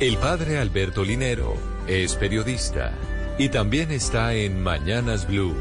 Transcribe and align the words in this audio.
El 0.00 0.16
padre 0.16 0.58
Alberto 0.58 1.04
Linero 1.04 1.56
es 1.86 2.16
periodista 2.16 2.92
y 3.38 3.48
también 3.48 3.92
está 3.92 4.34
en 4.34 4.60
Mañanas 4.60 5.24
Blue. 5.28 5.54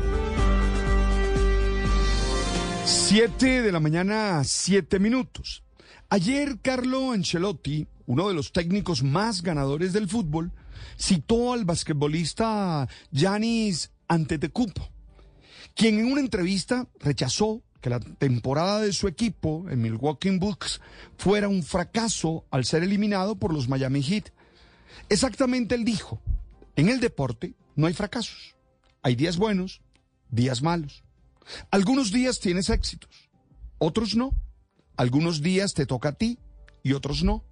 Siete 2.84 3.62
de 3.62 3.72
la 3.72 3.80
mañana, 3.80 4.42
siete 4.44 4.98
minutos. 4.98 5.64
Ayer 6.10 6.58
Carlo 6.64 7.12
Ancelotti, 7.12 7.88
uno 8.08 8.28
de 8.28 8.34
los 8.34 8.52
técnicos 8.52 9.04
más 9.04 9.44
ganadores 9.44 9.94
del 9.94 10.10
fútbol, 10.10 10.52
citó 11.00 11.54
al 11.54 11.64
basquetbolista 11.64 12.90
Giannis 13.12 13.92
Antetokounmpo, 14.08 14.90
quien 15.76 16.00
en 16.00 16.12
una 16.12 16.22
entrevista 16.22 16.88
rechazó 17.00 17.62
que 17.84 17.90
la 17.90 18.00
temporada 18.00 18.80
de 18.80 18.94
su 18.94 19.10
equipo, 19.10 19.66
en 19.70 19.82
Milwaukee 19.82 20.30
Bucks, 20.38 20.80
fuera 21.18 21.50
un 21.50 21.64
fracaso 21.64 22.46
al 22.50 22.64
ser 22.64 22.82
eliminado 22.82 23.36
por 23.36 23.54
los 23.54 23.68
Miami 23.68 24.02
Heat. 24.02 24.30
Exactamente 25.10 25.76
él 25.76 25.84
dijo, 25.84 26.22
en 26.78 26.88
el 26.88 27.02
deporte 27.02 27.56
no 27.76 27.88
hay 27.88 27.94
fracasos. 27.94 28.56
Hay 29.02 29.18
días 29.18 29.36
buenos, 29.36 29.82
días 30.30 30.62
malos. 30.62 31.04
Algunos 31.72 32.14
días 32.14 32.40
tienes 32.40 32.70
éxitos, 32.70 33.30
otros 33.80 34.16
no. 34.16 34.34
Algunos 34.96 35.42
días 35.42 35.74
te 35.74 35.86
toca 35.86 36.10
a 36.10 36.14
ti 36.14 36.40
y 36.84 36.94
otros 36.94 37.22
no. 37.22 37.44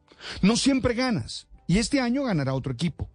No 0.42 0.56
siempre 0.56 0.94
ganas 0.94 1.48
y 1.68 1.80
este 1.80 2.00
año 2.00 2.24
ganará 2.24 2.54
otro 2.54 2.72
equipo. 2.72 3.10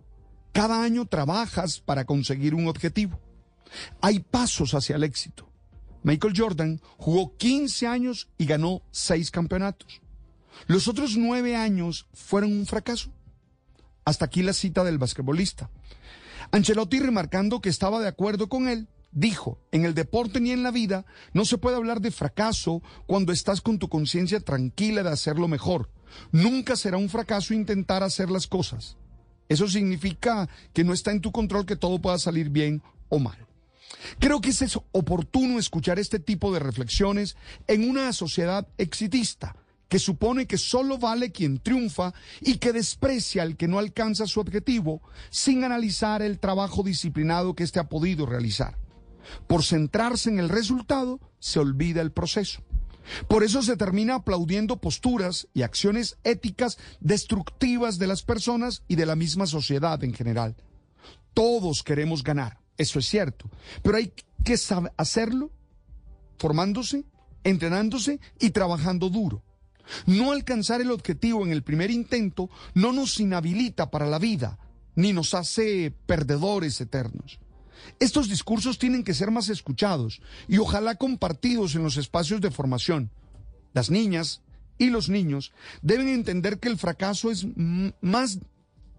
Cada 0.52 0.82
año 0.82 1.06
trabajas 1.06 1.80
para 1.80 2.04
conseguir 2.04 2.54
un 2.54 2.68
objetivo. 2.68 3.18
Hay 4.02 4.20
pasos 4.20 4.74
hacia 4.74 4.96
el 4.96 5.04
éxito. 5.04 5.50
Michael 6.02 6.34
Jordan 6.36 6.80
jugó 6.96 7.36
15 7.36 7.86
años 7.86 8.28
y 8.38 8.46
ganó 8.46 8.82
6 8.90 9.30
campeonatos. 9.30 10.00
Los 10.66 10.88
otros 10.88 11.16
9 11.16 11.56
años 11.56 12.06
fueron 12.12 12.52
un 12.52 12.66
fracaso. 12.66 13.10
Hasta 14.04 14.24
aquí 14.24 14.42
la 14.42 14.52
cita 14.52 14.84
del 14.84 14.98
basquetbolista. 14.98 15.70
Ancelotti, 16.52 17.00
remarcando 17.00 17.60
que 17.60 17.68
estaba 17.68 18.00
de 18.00 18.08
acuerdo 18.08 18.48
con 18.48 18.68
él, 18.68 18.88
dijo, 19.10 19.58
en 19.72 19.84
el 19.84 19.94
deporte 19.94 20.40
ni 20.40 20.52
en 20.52 20.62
la 20.62 20.70
vida 20.70 21.06
no 21.32 21.44
se 21.44 21.58
puede 21.58 21.76
hablar 21.76 22.00
de 22.00 22.10
fracaso 22.10 22.82
cuando 23.06 23.32
estás 23.32 23.60
con 23.60 23.78
tu 23.78 23.88
conciencia 23.88 24.40
tranquila 24.40 25.02
de 25.02 25.10
hacerlo 25.10 25.48
mejor. 25.48 25.90
Nunca 26.32 26.76
será 26.76 26.98
un 26.98 27.08
fracaso 27.08 27.52
intentar 27.52 28.02
hacer 28.02 28.30
las 28.30 28.46
cosas. 28.46 28.96
Eso 29.48 29.68
significa 29.68 30.48
que 30.72 30.84
no 30.84 30.92
está 30.92 31.12
en 31.12 31.20
tu 31.20 31.32
control 31.32 31.66
que 31.66 31.76
todo 31.76 32.00
pueda 32.00 32.18
salir 32.18 32.50
bien 32.50 32.82
o 33.08 33.18
mal. 33.18 33.45
Creo 34.18 34.40
que 34.40 34.50
es 34.50 34.78
oportuno 34.92 35.58
escuchar 35.58 35.98
este 35.98 36.18
tipo 36.18 36.52
de 36.52 36.60
reflexiones 36.60 37.36
en 37.66 37.88
una 37.88 38.12
sociedad 38.12 38.66
exitista 38.78 39.56
que 39.88 39.98
supone 39.98 40.46
que 40.46 40.58
solo 40.58 40.98
vale 40.98 41.30
quien 41.30 41.58
triunfa 41.58 42.12
y 42.40 42.56
que 42.56 42.72
desprecia 42.72 43.42
al 43.42 43.56
que 43.56 43.68
no 43.68 43.78
alcanza 43.78 44.26
su 44.26 44.40
objetivo 44.40 45.00
sin 45.30 45.64
analizar 45.64 46.22
el 46.22 46.38
trabajo 46.38 46.82
disciplinado 46.82 47.54
que 47.54 47.64
éste 47.64 47.78
ha 47.78 47.88
podido 47.88 48.26
realizar. 48.26 48.76
Por 49.46 49.62
centrarse 49.64 50.30
en 50.30 50.38
el 50.38 50.48
resultado, 50.48 51.20
se 51.38 51.58
olvida 51.58 52.00
el 52.00 52.12
proceso. 52.12 52.62
Por 53.28 53.44
eso 53.44 53.62
se 53.62 53.76
termina 53.76 54.16
aplaudiendo 54.16 54.78
posturas 54.78 55.46
y 55.54 55.62
acciones 55.62 56.18
éticas 56.24 56.78
destructivas 57.00 57.98
de 57.98 58.08
las 58.08 58.22
personas 58.22 58.82
y 58.88 58.96
de 58.96 59.06
la 59.06 59.14
misma 59.14 59.46
sociedad 59.46 60.02
en 60.02 60.12
general. 60.12 60.56
Todos 61.32 61.82
queremos 61.84 62.24
ganar, 62.24 62.58
eso 62.78 62.98
es 62.98 63.06
cierto, 63.06 63.50
pero 63.82 63.96
hay 63.96 64.12
que 64.44 64.56
hacerlo 64.96 65.50
formándose, 66.38 67.04
entrenándose 67.44 68.20
y 68.38 68.50
trabajando 68.50 69.08
duro. 69.08 69.42
No 70.06 70.32
alcanzar 70.32 70.80
el 70.80 70.90
objetivo 70.90 71.44
en 71.44 71.52
el 71.52 71.62
primer 71.62 71.90
intento 71.90 72.50
no 72.74 72.92
nos 72.92 73.20
inhabilita 73.20 73.90
para 73.90 74.06
la 74.06 74.18
vida, 74.18 74.58
ni 74.94 75.12
nos 75.12 75.34
hace 75.34 75.94
perdedores 76.06 76.80
eternos. 76.80 77.38
Estos 78.00 78.28
discursos 78.28 78.78
tienen 78.78 79.04
que 79.04 79.14
ser 79.14 79.30
más 79.30 79.48
escuchados 79.48 80.20
y 80.48 80.58
ojalá 80.58 80.96
compartidos 80.96 81.74
en 81.74 81.82
los 81.82 81.96
espacios 81.96 82.40
de 82.40 82.50
formación. 82.50 83.10
Las 83.74 83.90
niñas 83.90 84.42
y 84.78 84.90
los 84.90 85.08
niños 85.08 85.52
deben 85.82 86.08
entender 86.08 86.58
que 86.58 86.68
el 86.68 86.78
fracaso 86.78 87.30
es 87.30 87.46
más 88.00 88.40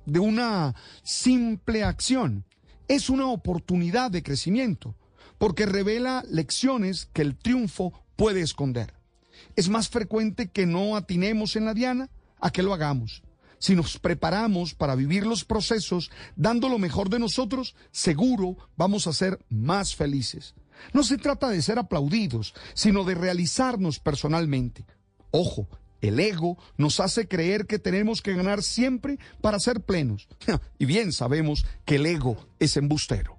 de 0.06 0.20
una 0.20 0.74
simple 1.04 1.84
acción 1.84 2.46
es 2.88 3.10
una 3.10 3.28
oportunidad 3.28 4.12
de 4.12 4.24
crecimiento, 4.24 4.96
porque 5.38 5.66
revela 5.66 6.24
lecciones 6.30 7.10
que 7.14 7.22
el 7.22 7.36
triunfo 7.36 7.94
puede 8.16 8.42
esconder. 8.42 8.94
Es 9.56 9.70
más 9.70 9.90
frecuente 9.90 10.50
que 10.50 10.66
no 10.66 10.96
atinemos 10.96 11.56
en 11.56 11.66
la 11.66 11.74
diana 11.74 12.10
a 12.40 12.52
que 12.52 12.64
lo 12.64 12.74
hagamos. 12.74 13.24
Si 13.60 13.76
nos 13.76 13.98
preparamos 13.98 14.76
para 14.76 14.96
vivir 14.96 15.26
los 15.26 15.44
procesos 15.44 16.12
dando 16.36 16.70
lo 16.70 16.78
mejor 16.78 17.10
de 17.10 17.20
nosotros, 17.20 17.76
seguro 17.92 18.58
vamos 18.76 19.08
a 19.08 19.14
ser 19.14 19.40
más 19.50 19.96
felices. 19.96 20.54
No 20.94 21.04
se 21.04 21.18
trata 21.18 21.50
de 21.50 21.62
ser 21.62 21.80
aplaudidos, 21.80 22.54
sino 22.76 23.04
de 23.04 23.16
realizarnos 23.16 24.00
personalmente. 24.00 24.86
Ojo, 25.32 25.68
el 26.02 26.20
ego 26.20 26.58
nos 26.78 27.00
hace 27.00 27.28
creer 27.28 27.66
que 27.66 27.80
tenemos 27.80 28.22
que 28.22 28.34
ganar 28.34 28.64
siempre 28.64 29.20
para 29.42 29.60
ser 29.60 29.82
plenos. 29.82 30.28
Y 30.80 30.86
bien 30.86 31.12
sabemos 31.12 31.66
que 31.86 31.96
el 31.96 32.06
ego 32.06 32.38
es 32.60 32.78
embustero. 32.78 33.37